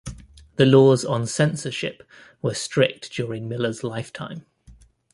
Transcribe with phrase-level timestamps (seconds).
[0.55, 2.01] The laws on censorship
[2.41, 4.47] were strict during Miller's lifetime.